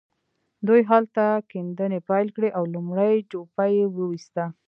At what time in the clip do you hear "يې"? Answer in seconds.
3.75-3.85